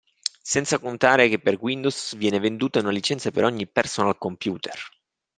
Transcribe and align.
Senza 0.41 0.79
contare 0.79 1.29
che 1.29 1.37
per 1.37 1.57
Windows 1.59 2.15
viene 2.15 2.39
venduta 2.39 2.79
una 2.79 2.89
licenza 2.89 3.29
per 3.29 3.43
ogni 3.43 3.67
personal 3.67 4.17
computer. 4.17 4.75